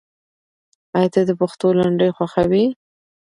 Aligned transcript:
آیا 0.95 1.09
ته 1.13 1.21
د 1.25 1.31
پښتو 1.39 1.67
لنډۍ 1.79 2.09
خوښوې؟ 2.15 2.65